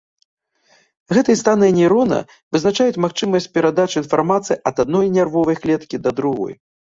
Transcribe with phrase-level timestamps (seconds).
[1.15, 2.19] Гэтыя станы нейрона
[2.55, 6.53] вызначаюць магчымасць перадачы інфармацыі ад адной нервовай клеткі да другой.